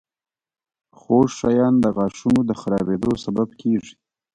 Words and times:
•خوږ 0.99 1.27
شیان 1.37 1.73
د 1.79 1.85
غاښونو 1.95 2.41
د 2.49 2.51
خرابېدو 2.61 3.11
سبب 3.25 3.49
کیږي. 3.61 3.93